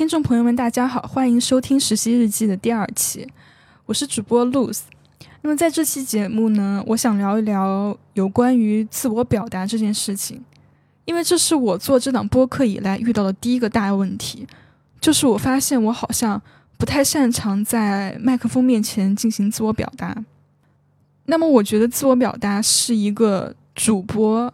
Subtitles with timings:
[0.00, 3.28] 听众朋友们，大家好，欢迎收听实习日记的第二期，
[3.84, 4.80] 我是主播 Lose。
[5.42, 10.42] 那么在这期节目呢，我想聊一聊有关于自我表达这件事情，
[11.04, 14.46] 因为这是我做这档播客以来遇到的第一个大问题，
[15.02, 16.40] 就是我发现我好像
[16.78, 20.24] 不太擅长在麦克风面前进行自我表达。
[21.26, 24.50] 那么我觉得自我表达是一个主播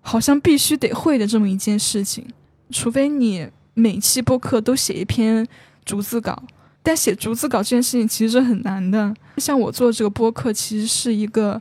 [0.00, 2.26] 好像必须得会的这么一件事情，
[2.72, 3.48] 除非你。
[3.78, 5.46] 每期播客都写一篇
[5.84, 6.42] 逐字稿，
[6.82, 9.14] 但写逐字稿这件事情其实是很难的。
[9.36, 11.56] 像我做这个播客，其实是一个，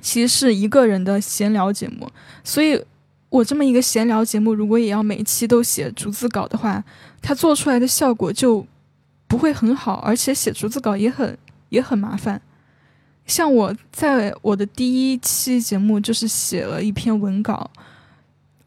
[0.00, 2.10] 其实是一个人的闲聊节目，
[2.42, 2.82] 所以
[3.28, 6.82] 我这么一个闲聊节目，如果也要每期都写逐字稿的话，
[7.20, 8.66] 它做出来的效果就
[9.28, 11.36] 不会很好，而且写逐字稿也很
[11.68, 12.40] 也很麻烦。
[13.26, 17.70] 像我在我的第一期节目就是写了一篇文稿。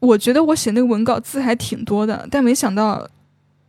[0.06, 3.08] 我觉得我写那个文稿字还挺多的，但没想到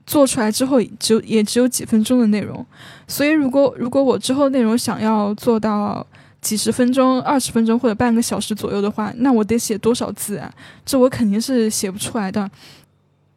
[0.06, 2.66] 做出来之后只也只有几分钟的内容。
[3.08, 6.06] 所以如果如果我之后内容想要做到
[6.40, 10.54] 几十分钟、二十分钟或者半个小时左右的话，那我得写多少字啊？
[10.86, 12.50] 这我肯定是写不出来的。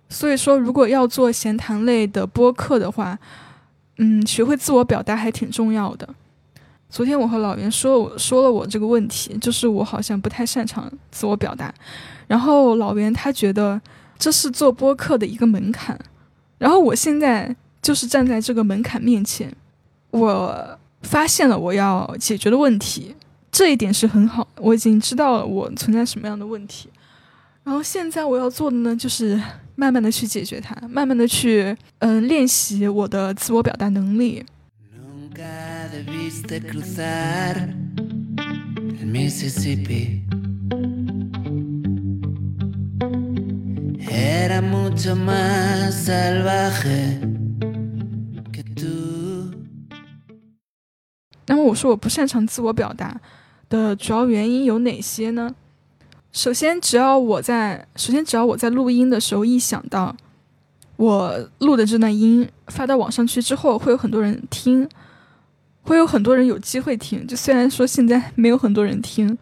[0.08, 3.18] 所以说，如果要做闲谈类的播客的话，
[3.98, 6.08] 嗯，学会自我表达还挺重要的。
[6.90, 11.72] 昨天我和老袁说我说了我这个问题，就是我好像不太擅长自我表达。
[12.26, 13.80] 然后老袁他觉得
[14.18, 15.98] 这是做播客的一个门槛，
[16.58, 19.52] 然后我现在就是站在这个门槛面前，
[20.10, 23.14] 我发现了我要解决的问题，
[23.50, 26.88] 这一点是很好，我已经知道了我存在什么样的问题，
[27.64, 29.40] 然后现在我要做的呢，就是
[29.76, 34.44] 慢慢的去解决它，慢慢的去嗯练习我的自我表达能力。
[51.46, 53.20] 那么我说我不擅长自我表达
[53.68, 55.52] 的主要原因有哪些呢？
[56.32, 60.14] 首先，只要我在首先只要我在录音的时候一想到
[60.94, 64.88] 我录的这段音发到网上去之后会有很多人听，
[65.82, 69.36] 会有很多人有机会听，就虽然说现在没有很多人听，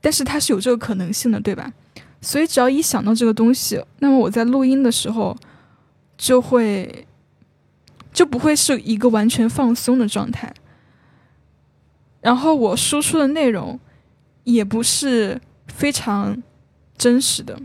[0.00, 1.72] 但是它是有这个可能性的，对吧？
[2.20, 5.36] 所以，只要一想到这个东西，那么我在录音的时候
[6.16, 7.06] 就会
[8.12, 10.54] 就不会是一个完全放松的状态。
[12.20, 13.80] 然后，我输出的内容
[14.44, 16.40] 也不是非常
[16.96, 17.58] 真实的，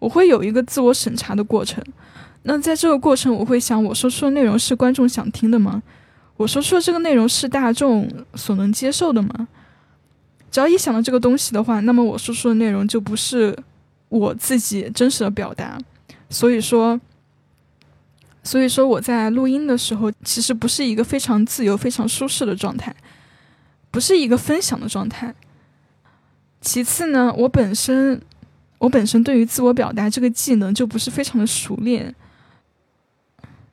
[0.00, 1.80] 我会有一个自我审查的过程。
[2.42, 5.80] 那在这个过程，我会想，我说出的内容是观众想听的吗？
[6.40, 9.46] 我说出的这个内容是大众所能接受的吗？
[10.50, 13.56] 只要一想到这个东西的话，那么我说出的内容就不是。
[14.08, 15.78] 我自己真实的表达，
[16.28, 17.00] 所以说，
[18.42, 22.92] 所以说我在录音的时候，其实不是一个非常自由、非常舒适的状态，
[23.92, 25.32] 不是一个分享的状态。
[26.60, 28.20] 其次呢，我本身，
[28.78, 32.12] 我本身对于自我表达这个技能就不是非常的熟练。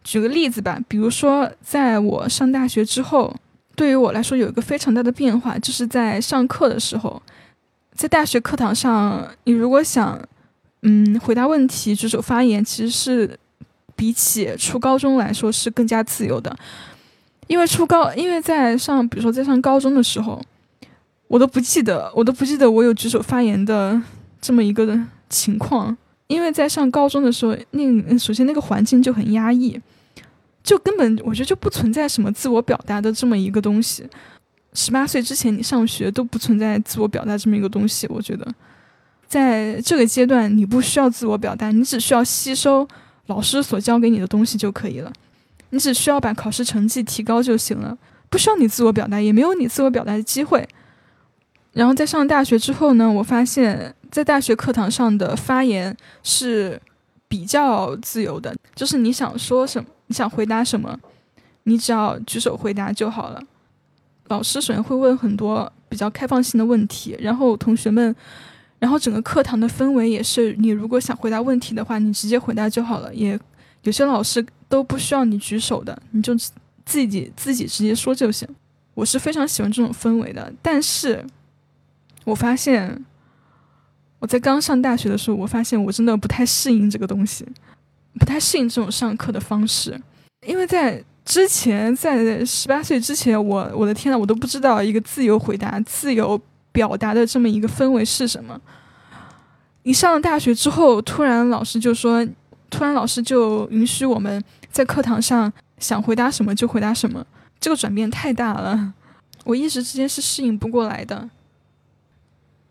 [0.07, 3.35] 举个例子吧，比如说，在我上大学之后，
[3.75, 7.21] 对于我来说有一个非常大的变化，就是在上课的时候。
[7.93, 10.17] 在大学课堂上，你如果想，
[10.83, 13.37] 嗯，回答问题、举手发言，其实是
[13.97, 16.55] 比起初高中来说是更加自由的。
[17.47, 20.41] 因为初高，因为在上，比如说在上高中的时候，
[21.27, 24.01] 我都不记得，我都不记得我有举手发言的
[24.39, 24.97] 这么一个
[25.29, 25.97] 情况。
[26.27, 29.79] 因为在上高中的时候，那首先那个环境就很压抑，
[30.67, 34.05] 就根本我觉得就不存在什么自我表达的这么一个东西。
[34.73, 38.05] 十八岁之前，你上学都不存在自我表达这么一个东西。
[38.09, 38.45] 我觉得，
[39.29, 42.85] 在这个阶段，你不需要自我表达，你只需要吸收
[43.27, 45.09] 老师所教给你的东西就可以了。
[45.69, 47.97] 你只需要把考试成绩提高就行了，
[48.29, 50.67] 不需要你自我表达，也没有你自我表达的机会。
[51.71, 56.81] 然后在上大学之后呢，我发现，在大学课堂上的发言是
[57.29, 60.97] 比较自由的，就是你想说什么，你想回答什么，
[61.63, 63.41] 你只要举手回答就好了。
[64.29, 68.13] 老师首先会问很多比较开放性的问题，然后同学们，
[68.79, 73.13] 然后整个课堂的氛围也是，你如果想回答问题的话，你直接回答就好了。
[73.15, 73.39] 也
[73.83, 76.35] 有些老师都不需要你举手的，你就
[76.85, 78.47] 自己自己直接说就行。
[78.93, 81.25] 我是非常喜欢这种氛围的，但是
[82.25, 83.05] 我发现
[84.19, 87.47] 我在刚上大学的时候，我发现我真的不太适应这个东西，
[88.17, 90.01] 不太适应这种上课的方式，
[90.45, 91.03] 因为在。
[91.27, 96.41] 之前在十八岁之前，我我的天呐，我都不知道一个自由回答、自由
[96.71, 98.57] 表达的这么一个氛围是什么。
[99.83, 102.25] 一上了大学之后，突然老师就说，
[102.69, 104.41] 突然老师就允许我们
[104.71, 107.27] 在课堂上想回答什么就回答什么，
[107.59, 108.93] 这个转变太大了，
[109.43, 111.29] 我一时之间是适应不过来的。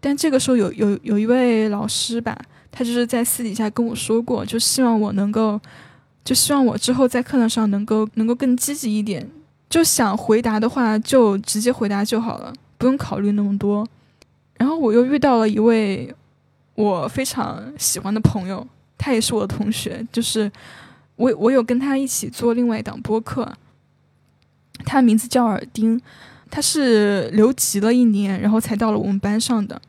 [0.01, 2.35] 但这个时候有有有一位老师吧，
[2.71, 5.61] 他就是在私底下跟我说过，就希望我能够，
[6.25, 9.29] 就希望我之后在课堂上能够能够更积极一点，
[9.69, 13.87] 就想回答的话就直接回答就好了，不用考虑那么多。
[14.59, 16.15] 然后我又遇到了一位
[16.75, 18.67] 我非常喜欢的朋友，
[18.99, 20.51] 他也是我的同学，就是
[21.17, 23.53] 我我有跟他一起做另外一档播客，
[24.85, 26.01] 他名字叫尔丁。
[26.49, 29.83] 他是留级了一年，然后才到了我们班上的。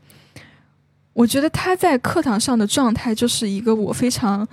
[1.18, 4.48] 我觉得他在课堂上的状态就是一个我非常、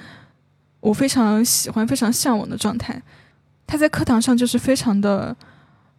[0.81, 2.99] 我非常喜欢、非常向往的状态。
[3.67, 5.37] 他在课堂上就是非常的，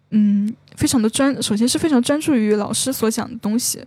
[0.09, 1.39] 嗯，非常的专。
[1.39, 3.85] 首先是非常专注于老师所讲的东西，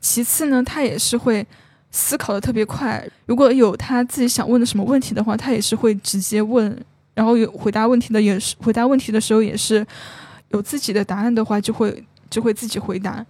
[0.00, 1.46] 其次呢，他也是会
[1.92, 3.08] 思考的特别快。
[3.26, 6.76] 如果有他自己想问的什么问题的话，他也是会直接问，
[7.14, 9.86] 然后有回答问题的也是回答问题的时候也是。
[10.50, 13.24] 有自己的答案的话，就会就会自己回答，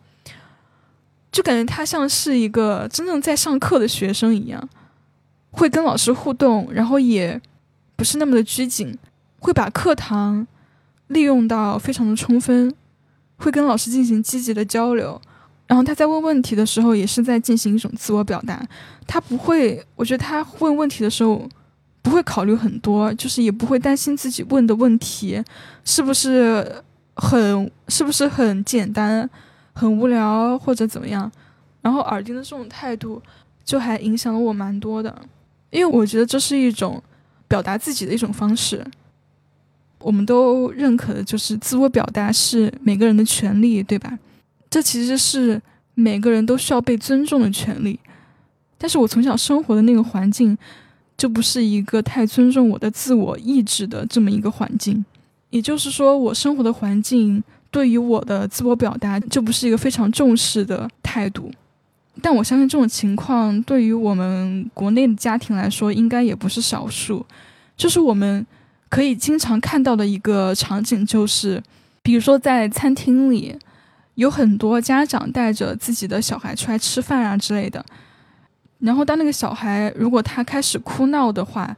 [1.37, 4.69] 就感觉他像是一个真正在上课的学生一样，
[5.51, 7.39] 会跟老师互动，然后也
[7.95, 8.97] 不是那么的拘谨，
[9.41, 10.47] 会把课堂
[11.09, 12.75] 利用到非常的充分，
[13.37, 15.21] 会跟老师进行积极的交流，
[15.67, 18.67] 然后他在问问题的时候，也是在进行一种自我表达，
[19.07, 21.47] 他不会，我觉得他问问题的时候
[22.01, 25.45] 不会考虑很多，就是也不会担心自己问的问题
[25.85, 26.83] 是不是。
[27.19, 29.27] 很是不是很简单，
[29.77, 31.31] 很无聊或者怎么样？
[31.83, 33.23] 然后耳钉的这种态度
[33.63, 35.15] 就还影响了我蛮多的，
[35.69, 37.01] 因为我觉得这是一种
[37.47, 38.83] 表达自己的一种方式。
[39.99, 44.19] 我们都认可的就是自我表达是每个人的权利，对吧？
[44.71, 45.61] 这其实是
[45.95, 48.01] 每个人都需要被尊重的权利。
[48.79, 50.57] 但是我从小生活的那个环境
[51.19, 55.05] 就不是一个太尊重我的自我意志的这么一个环境。
[55.51, 57.43] 也就是说，我生活的环境
[57.77, 61.51] 对于我的自我表达就不是一个非常重视的态度。
[62.23, 67.27] 但我相信这种情况对于我们国内的家庭来说，应该也不是少数。
[67.77, 68.47] 就是我们
[68.89, 71.63] 可以经常看到的一个场景，就是
[72.03, 73.55] 比如说在餐厅里，
[74.15, 77.85] 有很多家长带着自己的小孩出来吃饭啊之类的。
[78.79, 81.77] 然后当那个小孩如果他开始哭闹的话，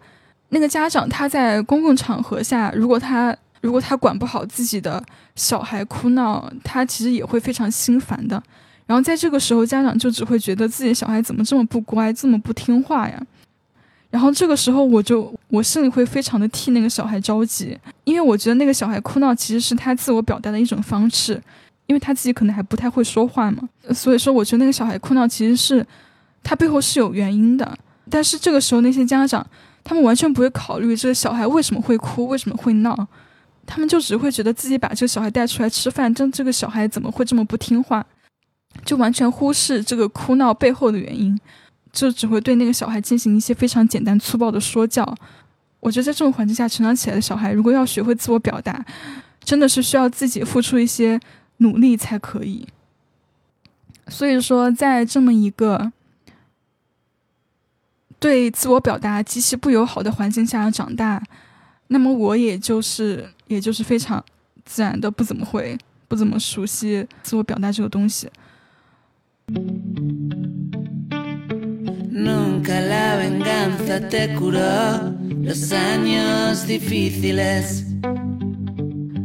[0.51, 5.03] 那个家长他在公共场合下，如果他如果他管不好自己的
[5.35, 8.43] 小孩哭闹，他其实也会非常心烦的。
[8.87, 13.23] 然后在这个时候，家长就只会觉得自己小孩怎么这么不乖，这么不听话呀。
[14.11, 21.39] 然后这个时候，我就我心里会非常的替那个小孩着急，因为我觉得那个小孩哭闹其实是他自我表达的一种方式，
[21.87, 23.69] 因为他自己可能还不太会说话嘛。
[23.93, 25.87] 所以说，我觉得那个小孩哭闹其实是
[26.43, 27.79] 他背后是有原因的。
[28.09, 29.47] 但是这个时候，那些家长
[29.85, 33.07] 他们完全不会考虑这个小孩为什么会哭，为什么会闹。
[33.71, 38.05] 他们就只会觉得自己把这个小孩带出来吃饭，这这个小孩怎么会这么不听话？
[38.83, 41.39] 就完全忽视这个哭闹背后的原因，
[41.93, 45.15] 就只会对那个小孩进行一些非常简单粗暴的说教。
[45.81, 48.83] 我觉得在这种环境下成长起来的小孩，如果要学会自我表达，
[49.45, 51.21] 真的是需要自己付出一些
[51.59, 52.67] 努力才可以。
[54.09, 55.93] 所以说，在这么一个
[58.19, 61.23] 对自我表达极其不友好的环境下长大。
[61.89, 64.23] 那么我也就是，也就是非常
[64.65, 65.77] 自然的不怎么会，
[66.07, 68.29] 不怎么熟悉自我表达这个东西。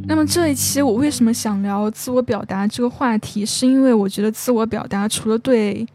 [0.06, 5.86] 那么这一期我为什么想聊自我表达这个话题，是因为我觉得自我表达除了对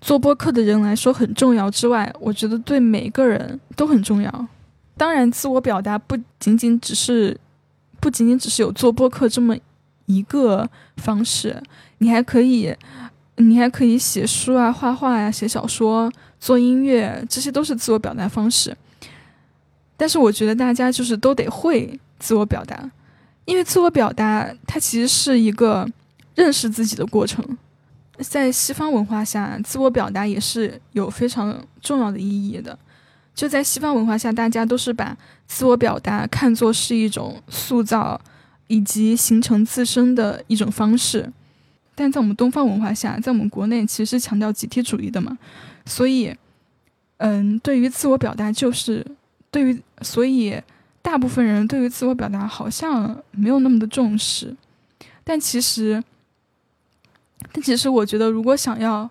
[0.00, 4.48] 做播客的人来说很重要之外，我觉得对每个人都很重要。
[4.98, 7.38] 当然，自我表达不仅仅只是，
[8.00, 9.56] 不仅仅只是有做播客这么
[10.06, 11.62] 一个方式，
[11.98, 12.74] 你还可以，
[13.36, 18.76] 你还可以写书啊、画画呀、写小说、做音乐，这些都是自我表达方式。
[19.96, 22.90] 但是，我觉得大家就是都得会自我表达，
[23.44, 25.88] 因为自我表达它其实是一个
[26.34, 27.56] 认识自己的过程。
[28.18, 32.76] 在西方文化下，自我表达也是有非常重要的意义的。
[33.38, 35.16] 就在西方文化下，大家都是把
[35.46, 38.20] 自我表达看作是一种塑造
[38.66, 41.32] 以及形成自身的一种方式，
[41.94, 45.38] 但在我们东方文化下，在我们国内其实强调集体主义的嘛，
[45.86, 46.34] 所以，
[47.18, 49.06] 嗯，对于自我表达就是
[49.52, 50.60] 对于，所以
[51.00, 54.52] 大部分人对于自我表达好像没有那么的重视，
[55.22, 56.02] 但其实，
[57.52, 59.08] 但其实我觉得，如果想要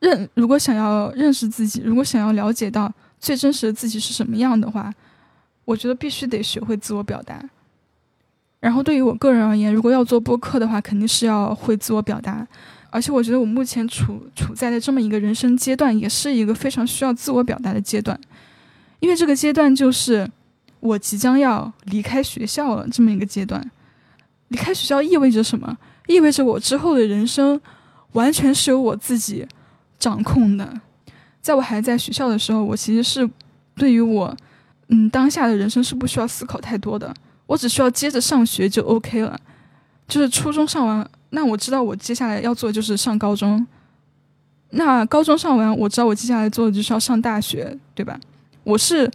[0.00, 2.90] 认，如果想要认识自己，如果想要了解到。
[3.20, 4.92] 最真实的自己是什么样的话，
[5.64, 7.42] 我觉得必须得学会自我表达。
[8.60, 12.46] 然后对于我个人而言，如果要做播客的话，肯定是要会自我表达。
[12.90, 18.18] 而且我觉得我目前处处在的这么一个人生阶段，也是一个非常需要自我表达的阶段，
[19.00, 20.28] 因为这个阶段就是
[20.80, 23.70] 我即将要离开学校了这么一个阶段。
[24.48, 25.76] 离开学校意味着什么？
[26.06, 27.60] 意味着我之后的人生
[28.12, 29.46] 完全是由我自己
[29.98, 30.80] 掌控的。
[31.40, 33.28] 在我还在学校的时候，我其实是
[33.74, 34.36] 对于我
[34.88, 37.12] 嗯当下的人生是不需要思考太多的，
[37.46, 39.38] 我只需要接着上学就 OK 了。
[40.06, 43.66] 就是初中上完，那我知道我接下来要做的就是上高中。
[44.70, 48.18] 那高中上完，我知道我接下来做的就是要上大学，对吧？
[48.64, 49.10] 我是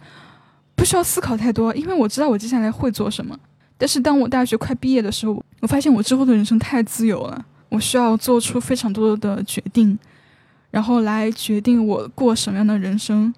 [0.76, 3.38] 不需要思考太多，因为我知道我接下来会做什么。
[3.76, 9.98] 但是当我大学快毕业的时候，我发现我之后的人生太自由了，我需要做出非常多的决定，
[10.74, 13.32] 然后来决定我过什么样的人生。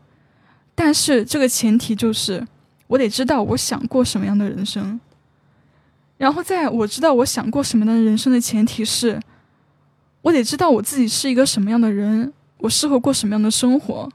[0.74, 2.42] 但是这个前提就是，
[2.86, 4.98] 我得知道我想过什么样的人生。
[6.16, 9.20] 然后在我知道我想过什么样的人生的前提是，
[10.22, 14.08] 我得知道我自己是一个什么样的人，我适合过什么样的生活，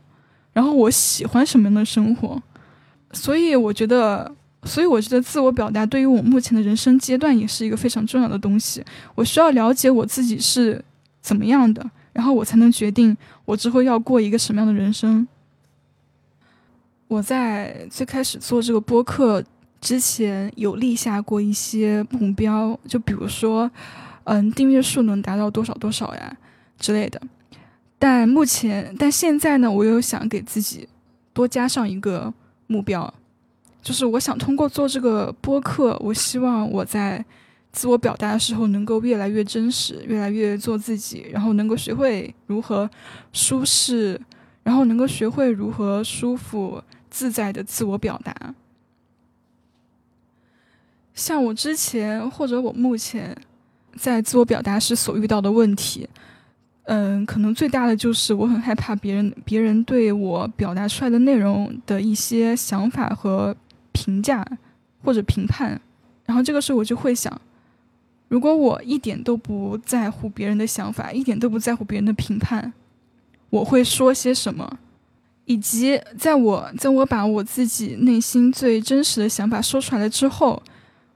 [0.53, 2.41] 然后我喜欢什么样的生活。
[3.13, 4.35] 所以我觉得。
[4.63, 8.85] 所以我觉得自我表达对于我目前的人生阶段也是一个非常重要的东西。
[9.15, 10.79] 我需要了解我自己是
[11.19, 13.15] 怎么样的，然后我才能决定
[13.45, 15.27] 我之后要过一个什么样的人生。
[17.07, 19.43] 我在最开始做这个播客
[19.81, 23.69] 之前有立下过一些目标，就比如说，
[24.23, 26.37] 嗯，订阅数能达到多少多少呀
[26.77, 27.21] 之类的。
[27.99, 30.87] 但目前，但现在呢，我又想给自己
[31.33, 32.33] 多加上一个
[32.67, 33.13] 目标。
[33.81, 37.25] 就是我想通过做这个播客，我希望我在
[37.71, 42.89] 自我表达的时候能够越来越真实，越来越做自己，然后能够学会如何
[43.31, 44.19] 舒适，
[44.63, 48.33] 然后能够学会如何舒服自在的自我表达。
[51.13, 53.35] 像我之前或者我目前
[53.95, 56.07] 在自我表达时所遇到的问题，
[56.83, 63.55] 嗯，可能最大的就是我很害怕别人别人对我表达出来的内容的一些想法和。
[63.93, 64.43] 评价
[65.03, 65.79] 或者评判，
[66.25, 67.41] 然后这个时候我就会想，
[68.31, 72.71] 如果我一点都不在乎别人的想法，一点都不在乎别人的评判，
[73.49, 74.79] 我会说些什么？
[75.43, 80.63] 以及在我在我把我自己内心最真实的想法说出来了之后，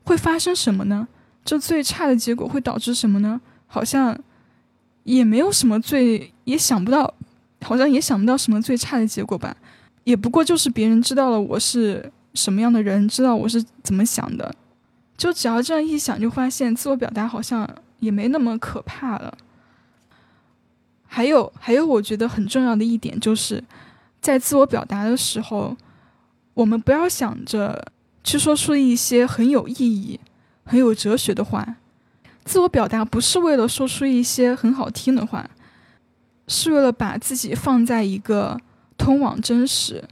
[0.04, 1.08] 会发生什么呢？
[1.46, 3.40] 这最差的结果会导致什么呢？
[3.66, 4.20] 好像
[5.04, 7.14] 也没有什么最，也想不到，
[7.62, 9.56] 好像也想不到什么最差的结果吧。
[10.04, 12.12] 也不过就是别人知道了我是。
[12.34, 14.54] 什么样的人知道我是怎么想的？
[15.18, 17.68] 就只要这样一想，就发现自我表达好像
[18.00, 19.38] 也没那么可怕了。
[21.06, 23.64] 还有，还有，我觉得很重要的一点就是，
[24.20, 25.78] 在自我表达的时候，
[26.54, 27.88] 我们不要想着
[28.24, 30.20] 去说出一些很有意义、
[30.66, 31.78] 很有哲学的话。
[32.44, 35.50] 自我表达不是为了说出一些很好听的话，
[36.48, 38.60] 是为了把自己放在一个
[38.98, 40.04] 通往真实，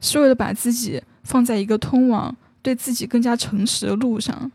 [0.00, 1.02] 是为了把自己。
[1.22, 4.50] 放在一个通往对自己更加诚实的路上，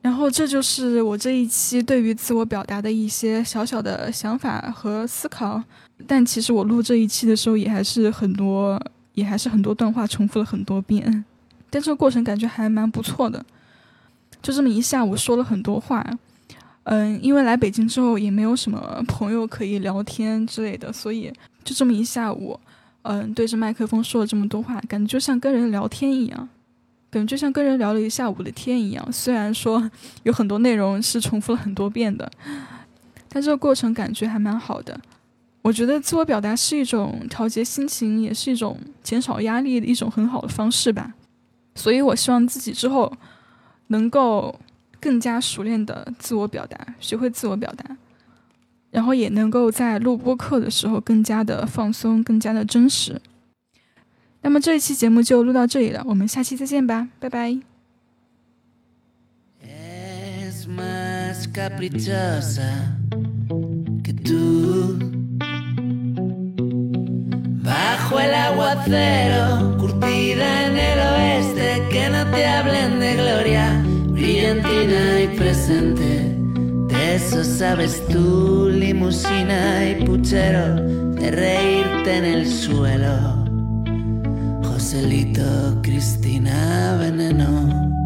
[0.00, 5.62] 然后这就是我这一期对于自我表达的一些小小的想法和思考。
[6.06, 8.80] 但其实我录这一期的时候，也还是很多，
[9.12, 11.24] 也还是很多段话重复了很多遍。
[11.68, 13.44] 但这个过程感觉还蛮不错的，
[14.40, 16.04] 就这么一下午说了很多话。
[16.84, 21.30] 嗯，因为来北京之后也没有什么朋友可以聊天之类的，所以
[21.62, 22.58] 就这么一下午。
[23.02, 26.48] 嗯，对着麦克风说了这么多话，感觉就像跟人聊天一样，
[27.10, 29.12] 感觉就像跟人聊了一下午的天一样。
[29.12, 29.90] 虽然说
[30.24, 32.30] 有很多内容是重复了很多遍的，
[33.28, 35.00] 但这个过程感觉还蛮好的。
[35.62, 41.14] 我觉得自我表达是一种调节心情，也是一种减少压力的一种很好的方式吧。
[41.74, 43.12] 所以我希望自己之后
[43.88, 44.58] 能够
[44.98, 47.96] 更加熟练的自我表达，学会自我表达。
[48.90, 53.20] 然后也能够在录播课的时候更加的放松，更加的真实。
[54.42, 57.58] 那么这一期节目就录到这里了，我们下期再见吧，拜拜。
[77.14, 83.44] Eso sabes tú, limusina y puchero, de reírte en el suelo.
[84.62, 87.99] Joselito, Cristina, veneno.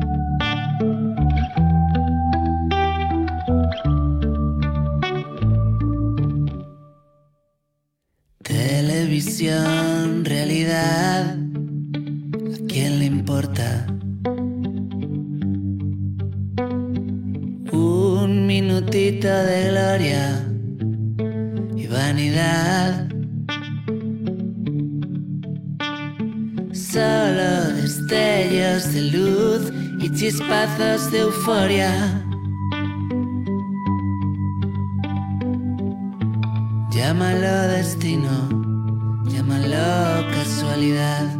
[18.74, 20.44] Minutito de gloria
[21.76, 23.08] y vanidad.
[26.72, 31.92] Solo destellos de luz y chispazos de euforia.
[36.90, 38.34] Llámalo destino,
[39.26, 41.36] llámalo casualidad.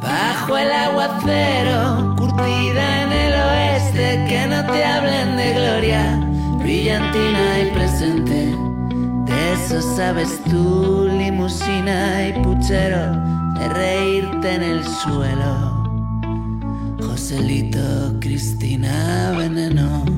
[0.00, 2.85] Bajo el aguacero, curtida
[6.86, 8.54] brillantina y presente.
[9.26, 13.12] De eso sabes tú, limusina y puchero,
[13.58, 15.84] de reírte en el suelo.
[17.00, 20.15] Joselito, Cristina, veneno.